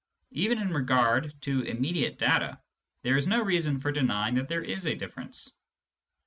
Even 0.31 0.57
in 0.57 0.73
regard 0.73 1.39
to 1.41 1.61
immediate 1.61 2.17
data, 2.17 2.59
this 3.03 3.15
is 3.17 3.27
no 3.27 3.39
reason 3.43 3.79
for 3.79 3.91
denying 3.91 4.33
that 4.33 4.47
there 4.49 4.63
is 4.63 4.87
a 4.87 4.97
diflTerence. 4.97 5.51